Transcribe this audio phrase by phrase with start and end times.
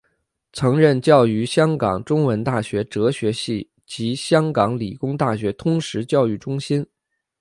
[0.51, 6.83] 曾任教于香港中文大学哲学系及香港理工大学通识教育中心。